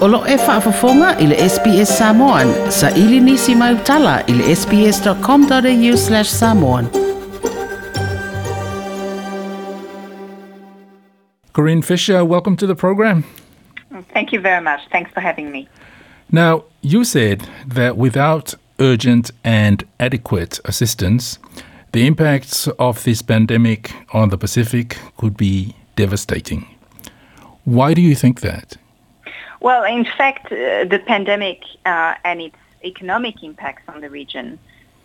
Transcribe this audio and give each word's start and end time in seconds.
Olo 0.00 0.26
e 0.26 0.36
whaafafonga 0.36 1.18
i 1.18 1.26
le 1.26 1.48
SBS 1.48 1.98
Samoan. 1.98 2.70
Sa 2.70 2.90
ili 2.90 3.20
nisi 3.20 3.54
mai 3.54 3.74
utala 3.74 4.22
i 4.26 4.32
le 4.32 4.56
sbs.com.au 4.56 5.96
slash 5.96 6.28
samoan. 6.28 6.88
Corinne 11.52 11.82
Fisher, 11.82 12.24
welcome 12.24 12.56
to 12.56 12.66
the 12.66 12.74
program. 12.74 13.24
Thank 14.14 14.32
you 14.32 14.40
very 14.42 14.62
much. 14.62 14.80
Thanks 14.90 15.10
for 15.12 15.20
having 15.20 15.50
me. 15.52 15.68
Now, 16.32 16.62
you 16.80 17.04
said 17.04 17.42
that 17.74 17.96
without 17.96 18.54
urgent 18.78 19.30
and 19.44 19.84
adequate 19.98 20.60
assistance, 20.64 21.38
the 21.92 22.06
impacts 22.06 22.68
of 22.78 23.04
this 23.04 23.22
pandemic 23.22 23.92
on 24.12 24.30
the 24.30 24.38
Pacific 24.38 24.96
could 25.16 25.36
be 25.36 25.74
devastating. 25.96 26.64
Why 27.64 27.94
do 27.94 28.00
you 28.00 28.14
think 28.14 28.40
that? 28.40 28.78
Well, 29.60 29.84
in 29.84 30.04
fact, 30.04 30.46
uh, 30.46 30.84
the 30.84 31.02
pandemic 31.06 31.62
uh, 31.84 32.14
and 32.24 32.40
its 32.40 32.56
economic 32.82 33.42
impacts 33.42 33.82
on 33.88 34.00
the 34.00 34.08
region 34.08 34.58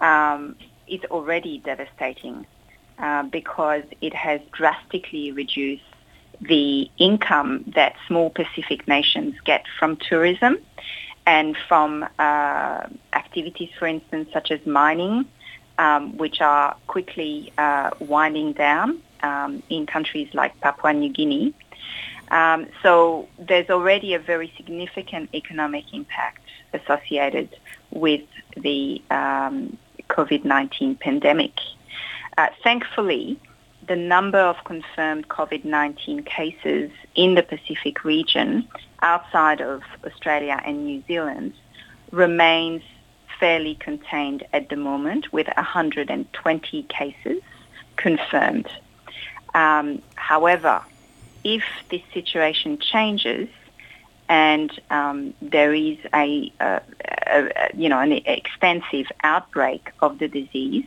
um, 0.00 0.56
is 0.86 1.00
already 1.10 1.58
devastating 1.58 2.46
uh, 2.98 3.22
because 3.24 3.82
it 4.02 4.12
has 4.14 4.40
drastically 4.52 5.32
reduced 5.32 5.82
the 6.40 6.90
income 6.98 7.64
that 7.74 7.94
small 8.06 8.28
Pacific 8.28 8.86
nations 8.86 9.34
get 9.44 9.64
from 9.78 9.96
tourism 9.96 10.58
and 11.26 11.56
from 11.68 12.04
uh, 12.18 12.86
activities, 13.12 13.70
for 13.78 13.86
instance, 13.86 14.28
such 14.32 14.50
as 14.50 14.64
mining, 14.66 15.24
um, 15.78 16.16
which 16.18 16.40
are 16.40 16.76
quickly 16.88 17.52
uh, 17.56 17.90
winding 18.00 18.52
down 18.52 19.00
um, 19.22 19.62
in 19.70 19.86
countries 19.86 20.28
like 20.34 20.58
Papua 20.60 20.92
New 20.92 21.10
Guinea. 21.10 21.54
Um, 22.32 22.66
so 22.82 23.28
there's 23.38 23.68
already 23.68 24.14
a 24.14 24.18
very 24.18 24.52
significant 24.56 25.28
economic 25.34 25.84
impact 25.92 26.40
associated 26.72 27.54
with 27.90 28.22
the 28.56 29.02
um, 29.10 29.76
COVID-19 30.08 30.98
pandemic. 30.98 31.52
Uh, 32.38 32.48
thankfully, 32.64 33.38
the 33.86 33.96
number 33.96 34.38
of 34.38 34.56
confirmed 34.64 35.28
COVID-19 35.28 36.24
cases 36.24 36.90
in 37.14 37.34
the 37.34 37.42
Pacific 37.42 38.02
region 38.02 38.66
outside 39.02 39.60
of 39.60 39.82
Australia 40.06 40.58
and 40.64 40.86
New 40.86 41.02
Zealand 41.06 41.52
remains 42.12 42.82
fairly 43.38 43.74
contained 43.74 44.46
at 44.54 44.70
the 44.70 44.76
moment 44.76 45.32
with 45.34 45.48
120 45.48 46.82
cases 46.84 47.42
confirmed. 47.96 48.68
Um, 49.54 50.00
however, 50.14 50.80
if 51.44 51.64
this 51.90 52.02
situation 52.12 52.78
changes 52.78 53.48
and 54.28 54.70
um, 54.90 55.34
there 55.42 55.74
is 55.74 55.98
a, 56.14 56.52
a, 56.60 56.80
you 57.74 57.88
know 57.88 57.98
an 57.98 58.12
extensive 58.12 59.06
outbreak 59.22 59.90
of 60.00 60.18
the 60.18 60.28
disease, 60.28 60.86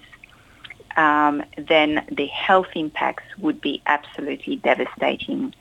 um, 0.97 1.43
then 1.57 2.05
the 2.11 2.27
health 2.27 2.69
impacts 2.75 3.25
would 3.37 3.61
be 3.61 3.81
absolutely 3.85 4.55
devastating. 4.57 5.53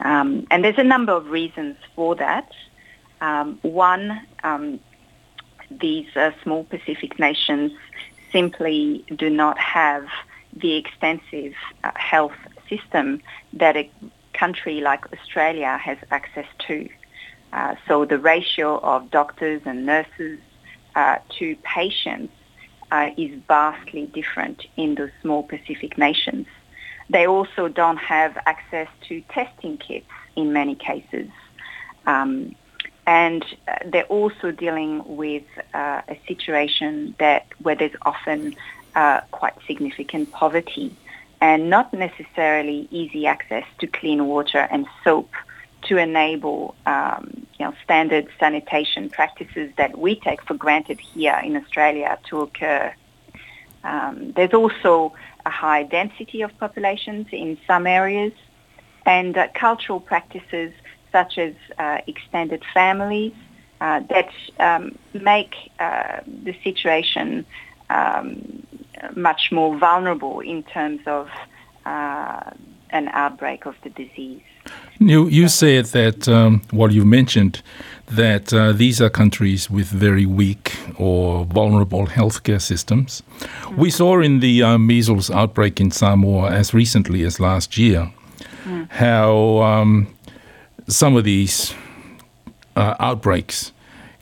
Um, 0.00 0.46
and 0.50 0.64
there's 0.64 0.78
a 0.78 0.84
number 0.84 1.12
of 1.12 1.30
reasons 1.30 1.76
for 1.94 2.16
that. 2.16 2.50
Um, 3.20 3.58
one, 3.62 4.20
um, 4.42 4.80
these 5.70 6.08
uh, 6.16 6.32
small 6.42 6.64
Pacific 6.64 7.18
nations 7.18 7.72
simply 8.32 9.04
do 9.14 9.30
not 9.30 9.56
have 9.58 10.08
the 10.56 10.74
extensive 10.74 11.54
uh, 11.84 11.92
health 11.94 12.34
system 12.68 13.20
that 13.52 13.76
country 14.34 14.80
like 14.80 15.12
Australia 15.12 15.78
has 15.78 15.98
access 16.10 16.46
to. 16.66 16.88
Uh, 17.52 17.76
so 17.86 18.04
the 18.04 18.18
ratio 18.18 18.78
of 18.80 19.10
doctors 19.10 19.62
and 19.64 19.86
nurses 19.86 20.38
uh, 20.96 21.18
to 21.38 21.56
patients 21.62 22.32
uh, 22.90 23.10
is 23.16 23.30
vastly 23.48 24.06
different 24.06 24.66
in 24.76 24.94
the 24.96 25.10
small 25.22 25.42
Pacific 25.42 25.96
nations. 25.96 26.46
They 27.10 27.26
also 27.26 27.68
don't 27.68 27.98
have 27.98 28.36
access 28.46 28.88
to 29.08 29.20
testing 29.22 29.78
kits 29.78 30.06
in 30.36 30.52
many 30.52 30.74
cases. 30.74 31.28
Um, 32.06 32.54
and 33.06 33.44
uh, 33.68 33.76
they're 33.86 34.04
also 34.04 34.50
dealing 34.50 35.02
with 35.16 35.44
uh, 35.74 36.02
a 36.08 36.18
situation 36.26 37.14
that 37.18 37.46
where 37.62 37.74
there's 37.74 37.96
often 38.02 38.56
uh, 38.94 39.20
quite 39.30 39.54
significant 39.66 40.32
poverty 40.32 40.96
and 41.40 41.70
not 41.70 41.92
necessarily 41.92 42.88
easy 42.90 43.26
access 43.26 43.64
to 43.78 43.86
clean 43.86 44.26
water 44.26 44.66
and 44.70 44.86
soap 45.02 45.30
to 45.82 45.98
enable 45.98 46.74
um, 46.86 47.46
you 47.58 47.66
know, 47.66 47.74
standard 47.84 48.26
sanitation 48.38 49.10
practices 49.10 49.70
that 49.76 49.98
we 49.98 50.18
take 50.18 50.42
for 50.42 50.54
granted 50.54 50.98
here 50.98 51.40
in 51.44 51.56
Australia 51.56 52.18
to 52.28 52.40
occur. 52.40 52.92
Um, 53.84 54.32
there's 54.32 54.54
also 54.54 55.12
a 55.44 55.50
high 55.50 55.82
density 55.82 56.40
of 56.42 56.56
populations 56.58 57.26
in 57.32 57.58
some 57.66 57.86
areas 57.86 58.32
and 59.04 59.36
uh, 59.36 59.48
cultural 59.54 60.00
practices 60.00 60.72
such 61.12 61.38
as 61.38 61.54
uh, 61.78 61.98
extended 62.06 62.64
families 62.72 63.34
uh, 63.80 64.00
that 64.08 64.30
um, 64.58 64.98
make 65.12 65.54
uh, 65.78 66.20
the 66.26 66.56
situation 66.64 67.44
um, 67.90 68.63
much 69.14 69.52
more 69.52 69.76
vulnerable 69.78 70.40
in 70.40 70.62
terms 70.62 71.00
of 71.06 71.28
uh, 71.86 72.50
an 72.90 73.08
outbreak 73.08 73.66
of 73.66 73.74
the 73.82 73.90
disease. 73.90 74.42
You, 74.98 75.26
you 75.28 75.48
said 75.48 75.86
that, 75.86 76.28
um, 76.28 76.62
well, 76.72 76.90
you 76.90 77.04
mentioned 77.04 77.60
that 78.06 78.52
uh, 78.52 78.72
these 78.72 79.00
are 79.00 79.10
countries 79.10 79.68
with 79.68 79.88
very 79.88 80.26
weak 80.26 80.76
or 80.98 81.44
vulnerable 81.44 82.06
healthcare 82.06 82.60
systems. 82.60 83.22
Mm. 83.40 83.76
We 83.76 83.90
saw 83.90 84.20
in 84.20 84.40
the 84.40 84.62
uh, 84.62 84.78
measles 84.78 85.30
outbreak 85.30 85.80
in 85.80 85.90
Samoa 85.90 86.50
as 86.50 86.72
recently 86.72 87.24
as 87.24 87.40
last 87.40 87.76
year 87.76 88.12
mm. 88.64 88.90
how 88.90 89.62
um, 89.62 90.06
some 90.86 91.16
of 91.16 91.24
these 91.24 91.74
uh, 92.76 92.94
outbreaks 93.00 93.72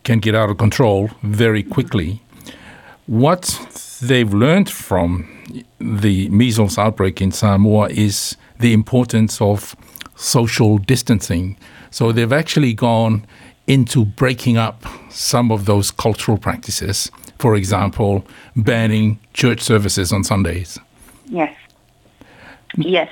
can 0.04 0.18
get 0.18 0.34
out 0.34 0.50
of 0.50 0.58
control 0.58 1.10
very 1.22 1.62
quickly. 1.62 2.22
What 3.06 3.44
they've 4.02 4.34
learned 4.34 4.68
from 4.68 5.28
the 5.78 6.28
measles 6.28 6.76
outbreak 6.76 7.22
in 7.22 7.30
Samoa 7.30 7.88
is 7.88 8.36
the 8.58 8.72
importance 8.72 9.40
of 9.40 9.76
social 10.16 10.78
distancing. 10.78 11.56
So 11.90 12.10
they've 12.12 12.32
actually 12.32 12.74
gone 12.74 13.24
into 13.66 14.04
breaking 14.04 14.56
up 14.56 14.84
some 15.10 15.52
of 15.52 15.66
those 15.66 15.90
cultural 15.90 16.36
practices. 16.36 17.10
For 17.38 17.54
example, 17.54 18.26
banning 18.56 19.20
church 19.34 19.60
services 19.60 20.12
on 20.12 20.24
Sundays. 20.24 20.78
Yes. 21.26 21.56
Yes. 22.76 23.10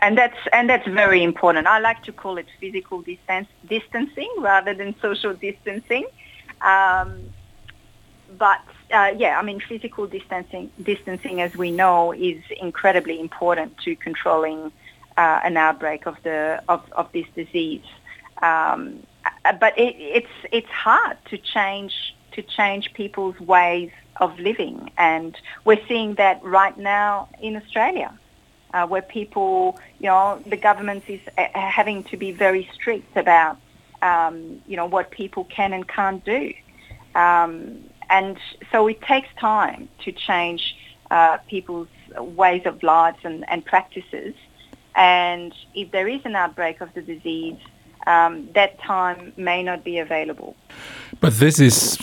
And 0.00 0.16
that's 0.16 0.36
and 0.52 0.68
that's 0.68 0.86
very 0.88 1.22
important. 1.22 1.66
I 1.66 1.78
like 1.78 2.02
to 2.04 2.12
call 2.12 2.38
it 2.38 2.46
physical 2.60 3.02
distance, 3.02 3.48
distancing 3.68 4.32
rather 4.38 4.72
than 4.72 4.94
social 5.00 5.34
distancing. 5.34 6.06
Um, 6.62 7.20
but 8.38 8.62
uh, 8.94 9.14
yeah, 9.16 9.38
I 9.38 9.42
mean, 9.42 9.60
physical 9.60 10.06
distancing, 10.06 10.70
distancing, 10.82 11.40
as 11.40 11.54
we 11.56 11.70
know, 11.70 12.12
is 12.12 12.42
incredibly 12.60 13.20
important 13.20 13.76
to 13.78 13.96
controlling 13.96 14.72
uh, 15.16 15.40
an 15.44 15.56
outbreak 15.56 16.06
of 16.06 16.16
the 16.22 16.62
of, 16.68 16.80
of 16.92 17.10
this 17.12 17.26
disease. 17.34 17.84
Um, 18.40 19.02
but 19.60 19.78
it, 19.78 19.96
it's 19.98 20.36
it's 20.52 20.70
hard 20.70 21.16
to 21.30 21.38
change 21.38 22.14
to 22.32 22.42
change 22.42 22.92
people's 22.94 23.38
ways 23.40 23.90
of 24.16 24.38
living, 24.38 24.90
and 24.96 25.36
we're 25.64 25.84
seeing 25.88 26.14
that 26.14 26.42
right 26.44 26.76
now 26.78 27.28
in 27.40 27.56
Australia, 27.56 28.16
uh, 28.72 28.86
where 28.86 29.02
people, 29.02 29.78
you 29.98 30.06
know, 30.06 30.40
the 30.46 30.56
government 30.56 31.04
is 31.08 31.20
uh, 31.36 31.46
having 31.54 32.04
to 32.04 32.16
be 32.16 32.30
very 32.32 32.68
strict 32.72 33.16
about, 33.16 33.56
um, 34.02 34.60
you 34.66 34.76
know, 34.76 34.86
what 34.86 35.10
people 35.10 35.44
can 35.44 35.72
and 35.72 35.86
can't 35.86 36.24
do, 36.24 36.52
um, 37.14 37.84
and 38.10 38.38
so 38.70 38.86
it 38.86 39.00
takes 39.02 39.28
time 39.38 39.88
to 40.04 40.12
change 40.12 40.76
uh, 41.10 41.38
people's 41.48 41.88
ways 42.18 42.62
of 42.64 42.82
lives 42.82 43.18
and, 43.24 43.48
and 43.48 43.64
practices. 43.64 44.34
And 44.94 45.52
if 45.74 45.90
there 45.90 46.08
is 46.08 46.20
an 46.24 46.36
outbreak 46.36 46.80
of 46.80 46.92
the 46.94 47.02
disease, 47.02 47.56
um, 48.06 48.48
that 48.54 48.78
time 48.80 49.32
may 49.36 49.62
not 49.62 49.84
be 49.84 49.98
available. 49.98 50.56
But 51.20 51.34
this 51.34 51.58
is 51.58 51.98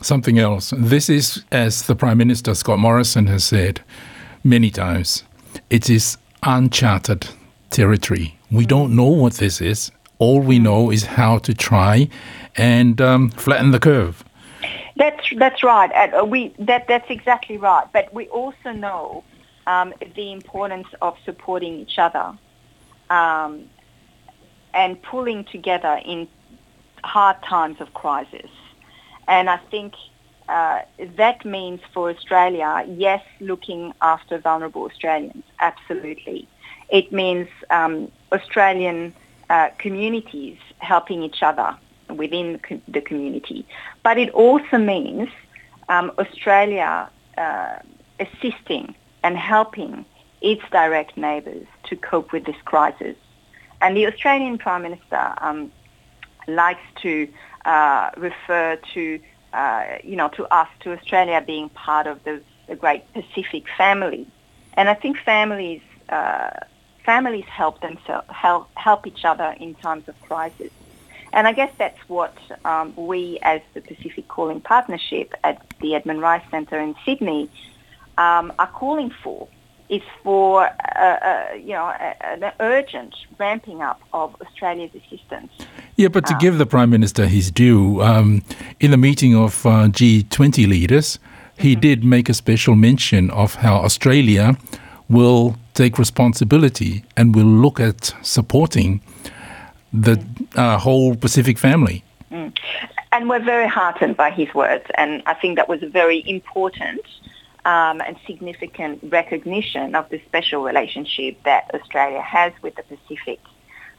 something 0.00 0.38
else. 0.38 0.72
This 0.76 1.08
is, 1.08 1.44
as 1.52 1.82
the 1.86 1.94
Prime 1.94 2.18
Minister 2.18 2.54
Scott 2.54 2.78
Morrison 2.78 3.26
has 3.26 3.44
said 3.44 3.80
many 4.42 4.70
times, 4.70 5.24
it 5.70 5.88
is 5.88 6.18
uncharted 6.42 7.28
territory. 7.70 8.38
We 8.50 8.66
don't 8.66 8.94
know 8.96 9.06
what 9.06 9.34
this 9.34 9.60
is. 9.60 9.92
All 10.18 10.40
we 10.40 10.58
mm. 10.58 10.62
know 10.62 10.90
is 10.90 11.04
how 11.04 11.38
to 11.38 11.54
try 11.54 12.08
and 12.56 13.00
um, 13.00 13.30
flatten 13.30 13.70
the 13.70 13.80
curve. 13.80 14.24
That's 14.96 15.24
that's 15.36 15.62
right. 15.62 15.90
Uh, 16.12 16.24
we 16.24 16.54
that 16.58 16.86
that's 16.86 17.10
exactly 17.10 17.56
right. 17.56 17.86
But 17.92 18.12
we 18.12 18.28
also 18.28 18.72
know 18.72 19.24
um, 19.66 19.94
the 20.14 20.32
importance 20.32 20.88
of 21.00 21.16
supporting 21.24 21.78
each 21.78 21.98
other 21.98 22.36
um, 23.10 23.64
and 24.74 25.00
pulling 25.02 25.44
together 25.44 26.00
in 26.04 26.28
hard 27.04 27.42
times 27.42 27.80
of 27.80 27.94
crisis. 27.94 28.50
And 29.28 29.48
I 29.48 29.56
think 29.56 29.94
uh, 30.48 30.80
that 31.16 31.44
means 31.44 31.80
for 31.94 32.10
Australia, 32.10 32.84
yes, 32.88 33.22
looking 33.40 33.92
after 34.02 34.38
vulnerable 34.38 34.84
Australians, 34.84 35.44
absolutely. 35.60 36.48
It 36.90 37.12
means 37.12 37.48
um, 37.70 38.10
Australian 38.32 39.14
uh, 39.48 39.68
communities 39.78 40.58
helping 40.78 41.22
each 41.22 41.42
other 41.42 41.76
within 42.16 42.60
the 42.88 43.00
community. 43.00 43.66
But 44.02 44.18
it 44.18 44.30
also 44.30 44.78
means 44.78 45.28
um, 45.88 46.12
Australia 46.18 47.10
uh, 47.36 47.78
assisting 48.20 48.94
and 49.22 49.36
helping 49.36 50.04
its 50.40 50.62
direct 50.70 51.16
neighbours 51.16 51.66
to 51.84 51.96
cope 51.96 52.32
with 52.32 52.44
this 52.44 52.56
crisis. 52.64 53.16
And 53.80 53.96
the 53.96 54.06
Australian 54.06 54.58
Prime 54.58 54.82
Minister 54.82 55.34
um, 55.38 55.72
likes 56.46 56.82
to 57.02 57.28
uh, 57.64 58.10
refer 58.16 58.78
to, 58.94 59.20
uh, 59.52 59.84
you 60.02 60.16
know, 60.16 60.28
to 60.28 60.46
us, 60.52 60.68
to 60.80 60.92
Australia 60.92 61.42
being 61.44 61.68
part 61.70 62.06
of 62.06 62.22
the, 62.24 62.40
the 62.68 62.76
great 62.76 63.02
Pacific 63.12 63.64
family. 63.76 64.26
And 64.74 64.88
I 64.88 64.94
think 64.94 65.18
families, 65.18 65.82
uh, 66.08 66.50
families 67.04 67.44
help 67.44 67.80
themselves, 67.80 68.26
help, 68.30 68.68
help 68.74 69.06
each 69.06 69.24
other 69.24 69.54
in 69.60 69.74
times 69.74 70.08
of 70.08 70.20
crisis. 70.22 70.70
And 71.32 71.46
I 71.46 71.52
guess 71.52 71.72
that's 71.78 71.98
what 72.08 72.36
um, 72.64 72.92
we 72.96 73.38
as 73.42 73.60
the 73.74 73.80
Pacific 73.80 74.28
Calling 74.28 74.60
Partnership 74.60 75.34
at 75.44 75.64
the 75.80 75.94
Edmund 75.94 76.20
Rice 76.20 76.44
Centre 76.50 76.78
in 76.78 76.94
Sydney 77.04 77.50
um, 78.18 78.52
are 78.58 78.66
calling 78.66 79.10
for 79.22 79.48
is 79.88 80.02
for 80.22 80.64
uh, 80.64 80.98
uh, 80.98 81.52
you 81.54 81.72
know 81.72 81.88
an 81.88 82.52
urgent 82.60 83.14
ramping 83.38 83.82
up 83.82 84.00
of 84.12 84.34
Australia's 84.40 84.90
assistance. 84.94 85.52
Yeah, 85.96 86.08
but 86.08 86.24
to 86.26 86.34
um, 86.34 86.40
give 86.40 86.58
the 86.58 86.66
Prime 86.66 86.90
Minister 86.90 87.26
his 87.26 87.50
due, 87.50 88.00
um, 88.00 88.42
in 88.80 88.90
the 88.90 88.96
meeting 88.96 89.36
of 89.36 89.66
uh, 89.66 89.88
G20 89.88 90.66
leaders, 90.66 91.18
he 91.58 91.72
mm-hmm. 91.72 91.80
did 91.80 92.04
make 92.04 92.28
a 92.30 92.34
special 92.34 92.74
mention 92.74 93.30
of 93.30 93.56
how 93.56 93.76
Australia 93.76 94.56
will 95.08 95.56
take 95.74 95.98
responsibility 95.98 97.04
and 97.16 97.34
will 97.34 97.44
look 97.44 97.78
at 97.78 98.14
supporting 98.22 99.02
the 99.92 100.24
uh, 100.56 100.78
whole 100.78 101.14
Pacific 101.16 101.58
family. 101.58 102.04
Mm. 102.30 102.56
And 103.12 103.28
we're 103.28 103.44
very 103.44 103.68
heartened 103.68 104.16
by 104.16 104.30
his 104.30 104.52
words, 104.54 104.86
and 104.96 105.22
I 105.26 105.34
think 105.34 105.56
that 105.56 105.68
was 105.68 105.82
a 105.82 105.88
very 105.88 106.22
important 106.26 107.04
um, 107.64 108.00
and 108.00 108.16
significant 108.26 109.00
recognition 109.04 109.94
of 109.94 110.08
the 110.08 110.20
special 110.26 110.62
relationship 110.62 111.42
that 111.44 111.70
Australia 111.74 112.22
has 112.22 112.52
with 112.62 112.74
the 112.74 112.82
Pacific. 112.84 113.40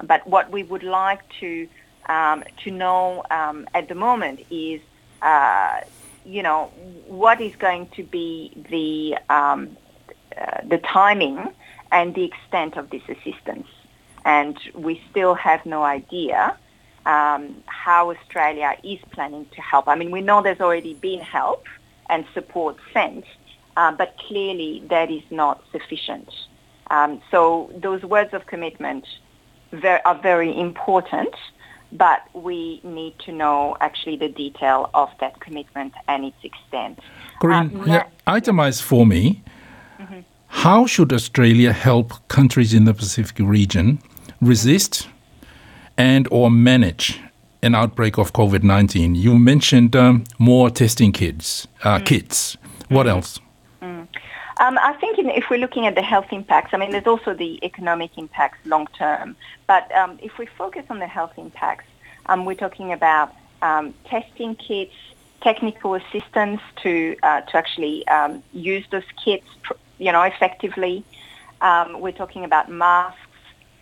But 0.03 0.27
what 0.27 0.51
we 0.51 0.63
would 0.63 0.83
like 0.83 1.21
to 1.39 1.67
um, 2.07 2.43
to 2.63 2.71
know 2.71 3.23
um, 3.31 3.67
at 3.73 3.87
the 3.87 3.95
moment 3.95 4.41
is, 4.49 4.81
uh, 5.21 5.81
you 6.25 6.43
know, 6.43 6.65
what 7.07 7.39
is 7.39 7.55
going 7.55 7.87
to 7.95 8.03
be 8.03 8.51
the 8.69 9.17
um, 9.33 9.77
uh, 10.35 10.61
the 10.67 10.79
timing 10.79 11.53
and 11.91 12.15
the 12.15 12.25
extent 12.25 12.75
of 12.75 12.89
this 12.89 13.03
assistance 13.07 13.67
and 14.25 14.57
we 14.73 15.01
still 15.09 15.33
have 15.33 15.65
no 15.65 15.83
idea 15.83 16.57
um, 17.05 17.63
how 17.65 18.11
Australia 18.11 18.75
is 18.83 18.99
planning 19.11 19.45
to 19.55 19.61
help. 19.61 19.87
I 19.87 19.95
mean, 19.95 20.11
we 20.11 20.21
know 20.21 20.41
there's 20.41 20.61
already 20.61 20.93
been 20.93 21.19
help 21.19 21.65
and 22.09 22.25
support 22.33 22.77
sent, 22.93 23.25
uh, 23.75 23.91
but 23.91 24.17
clearly 24.27 24.83
that 24.89 25.11
is 25.11 25.23
not 25.29 25.63
sufficient. 25.71 26.29
Um, 26.89 27.21
so 27.31 27.71
those 27.75 28.03
words 28.03 28.33
of 28.33 28.45
commitment 28.45 29.05
ver- 29.71 30.01
are 30.05 30.15
very 30.15 30.57
important, 30.57 31.35
but 31.91 32.21
we 32.33 32.79
need 32.83 33.17
to 33.19 33.31
know 33.31 33.75
actually 33.81 34.17
the 34.17 34.29
detail 34.29 34.89
of 34.93 35.09
that 35.19 35.39
commitment 35.39 35.93
and 36.07 36.25
its 36.25 36.37
extent. 36.43 36.99
Corinne, 37.41 37.75
uh, 37.81 37.85
yeah, 37.85 38.03
itemize 38.27 38.81
for 38.81 39.05
me. 39.05 39.43
Mm-hmm. 39.99 40.19
How 40.47 40.85
should 40.85 41.11
Australia 41.11 41.73
help 41.73 42.27
countries 42.27 42.73
in 42.73 42.85
the 42.85 42.93
Pacific 42.93 43.37
region 43.39 43.99
resist 44.45 45.07
and 45.97 46.27
or 46.31 46.49
manage 46.51 47.19
an 47.61 47.75
outbreak 47.75 48.17
of 48.17 48.33
COVID-19? 48.33 49.15
You 49.15 49.39
mentioned 49.39 49.95
um, 49.95 50.25
more 50.37 50.69
testing 50.69 51.11
kits. 51.11 51.67
Uh, 51.83 51.99
mm. 51.99 52.05
Kits. 52.05 52.57
What 52.89 53.05
mm. 53.05 53.11
else? 53.11 53.39
Mm. 53.81 54.07
Um, 54.57 54.77
I 54.77 54.93
think 54.93 55.17
in, 55.17 55.29
if 55.29 55.49
we're 55.49 55.59
looking 55.59 55.87
at 55.87 55.95
the 55.95 56.01
health 56.01 56.27
impacts, 56.31 56.73
I 56.73 56.77
mean, 56.77 56.91
there's 56.91 57.07
also 57.07 57.33
the 57.33 57.63
economic 57.65 58.17
impacts 58.17 58.59
long 58.65 58.87
term. 58.97 59.35
But 59.67 59.91
um, 59.95 60.19
if 60.21 60.37
we 60.37 60.45
focus 60.45 60.85
on 60.89 60.99
the 60.99 61.07
health 61.07 61.33
impacts, 61.37 61.85
um, 62.27 62.45
we're 62.45 62.55
talking 62.55 62.93
about 62.93 63.33
um, 63.61 63.93
testing 64.05 64.55
kits, 64.55 64.93
technical 65.41 65.95
assistance 65.95 66.61
to 66.83 67.15
uh, 67.23 67.41
to 67.41 67.57
actually 67.57 68.07
um, 68.07 68.43
use 68.53 68.85
those 68.91 69.03
kits, 69.23 69.47
you 69.97 70.11
know, 70.11 70.21
effectively. 70.21 71.03
we're 71.61 72.11
talking 72.11 72.43
about 72.45 72.69
masks 72.69 73.22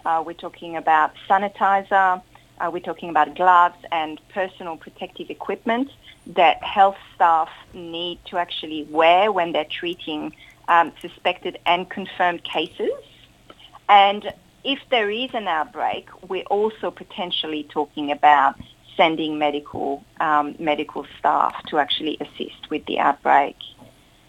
uh, 0.06 0.24
we're 0.26 0.34
talking 0.34 0.76
about 0.76 1.14
sanitizer. 1.30 2.22
Uh, 2.60 2.70
we're 2.72 2.80
talking 2.80 3.10
about 3.10 3.36
gloves 3.36 3.78
and 3.92 4.20
personal 4.30 4.78
protective 4.78 5.30
equipment 5.30 5.90
that 6.28 6.64
health 6.64 6.98
staff 7.16 7.50
need 7.74 8.20
to 8.26 8.38
actually 8.38 8.84
wear 8.84 9.32
when 9.32 9.52
they're 9.52 9.66
treating 9.66 10.34
um, 10.68 10.92
suspected 11.02 11.58
and 11.66 11.90
confirmed 11.90 12.44
cases. 12.44 12.92
And 13.90 14.32
if 14.64 14.80
there 14.90 15.10
is 15.10 15.34
an 15.34 15.48
outbreak, 15.48 16.08
we're 16.30 16.44
also 16.44 16.92
potentially 16.92 17.64
talking 17.64 18.12
about 18.12 18.56
sending 18.96 19.40
medical 19.40 20.04
um, 20.20 20.56
medical 20.60 21.06
staff 21.18 21.56
to 21.66 21.80
actually 21.80 22.18
assist 22.20 22.70
with 22.70 22.86
the 22.86 23.00
outbreak. 23.00 23.56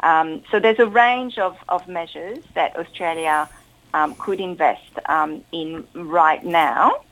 Um, 0.01 0.43
so 0.51 0.59
there's 0.59 0.79
a 0.79 0.87
range 0.87 1.39
of, 1.39 1.57
of 1.69 1.87
measures 1.87 2.39
that 2.55 2.77
Australia 2.77 3.49
um, 3.95 4.15
could 4.17 4.41
invest 4.41 4.99
um, 5.07 5.43
in 5.53 5.87
right 5.95 6.45
now 6.45 7.03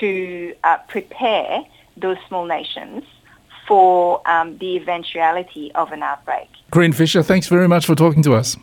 to 0.00 0.54
uh, 0.64 0.78
prepare 0.88 1.64
those 1.96 2.16
small 2.28 2.44
nations 2.46 3.04
for 3.66 4.20
um, 4.28 4.58
the 4.58 4.76
eventuality 4.76 5.72
of 5.74 5.92
an 5.92 6.02
outbreak. 6.02 6.48
Corinne 6.70 6.92
Fisher, 6.92 7.22
thanks 7.22 7.46
very 7.48 7.68
much 7.68 7.86
for 7.86 7.94
talking 7.94 8.22
to 8.22 8.34
us. 8.34 8.56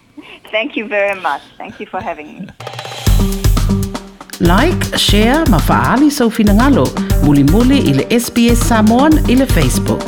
Thank 0.52 0.76
you 0.76 0.88
very 0.88 1.20
much. 1.20 1.42
Thank 1.58 1.80
you 1.80 1.86
for 1.86 2.00
having 2.02 2.40
me. 2.40 2.48
Like, 4.40 4.98
share, 4.98 5.46
mafaali 5.46 6.10
sa 6.12 6.26
ufinangalo, 6.26 6.88
muli 7.24 7.44
muli 7.44 7.78
ile 7.78 8.06
SBS 8.10 8.68
Samoan 8.68 9.14
ile 9.30 9.46
Facebook. 9.46 10.02